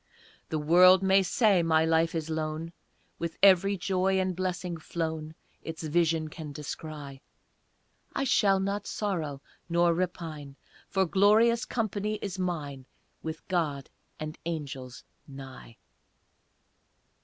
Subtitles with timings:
[0.49, 2.73] The world may say my life is lone,
[3.19, 7.21] With every joy and blessing flown Its vision can descry;
[8.15, 10.55] I shall not sorrow nor repine,
[10.87, 12.87] For glorious company is mine
[13.21, 15.77] With God and angels nigh.